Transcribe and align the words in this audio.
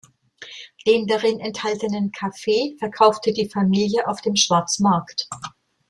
Den 0.87 1.05
darin 1.05 1.39
enthaltenen 1.39 2.11
Kaffee 2.11 2.75
verkaufte 2.79 3.33
die 3.33 3.47
Familie 3.47 4.07
auf 4.07 4.19
dem 4.21 4.35
Schwarzmarkt. 4.35 5.29